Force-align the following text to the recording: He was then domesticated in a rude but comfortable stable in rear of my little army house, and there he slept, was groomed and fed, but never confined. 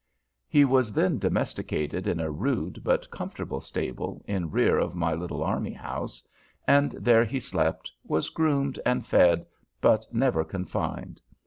He 0.47 0.65
was 0.65 0.93
then 0.93 1.19
domesticated 1.19 2.07
in 2.07 2.19
a 2.19 2.31
rude 2.31 2.81
but 2.83 3.07
comfortable 3.11 3.59
stable 3.59 4.23
in 4.25 4.49
rear 4.49 4.79
of 4.79 4.95
my 4.95 5.13
little 5.13 5.43
army 5.43 5.73
house, 5.73 6.27
and 6.67 6.93
there 6.93 7.23
he 7.23 7.39
slept, 7.39 7.91
was 8.03 8.29
groomed 8.29 8.79
and 8.83 9.05
fed, 9.05 9.45
but 9.79 10.07
never 10.11 10.43
confined. 10.43 11.21